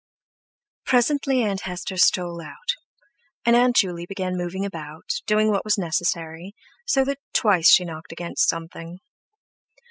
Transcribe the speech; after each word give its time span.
Presently 0.83 1.43
Aunt 1.43 1.61
Hester 1.61 1.95
stole 1.95 2.41
out, 2.41 2.73
and 3.45 3.55
Aunt 3.55 3.75
Juley 3.75 4.07
began 4.07 4.35
moving 4.35 4.65
about, 4.65 5.21
doing 5.27 5.51
"what 5.51 5.63
was 5.63 5.77
necessary," 5.77 6.55
so 6.87 7.05
that 7.05 7.19
twice 7.33 7.69
she 7.69 7.85
knocked 7.85 8.11
against 8.11 8.49
something. 8.49 8.99